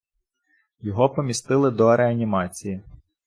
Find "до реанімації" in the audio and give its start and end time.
1.71-2.81